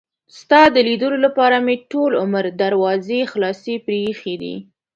ستا 0.39 0.61
د 0.75 0.77
لیدلو 0.87 1.17
لپاره 1.25 1.57
مې 1.65 1.75
ټول 1.91 2.11
عمر 2.23 2.43
دروازې 2.61 3.19
خلاصې 3.31 3.75
پرې 3.85 3.97
ایښي 4.07 4.35
دي. 4.41 4.55